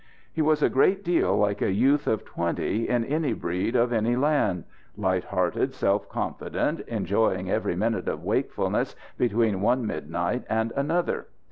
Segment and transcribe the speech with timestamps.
[0.33, 4.15] He was a great deal like a youth of twenty in any breed of any
[4.15, 4.63] land
[4.97, 11.27] light hearted, self confident, enjoying every minute of wakefulness between one midnight and another.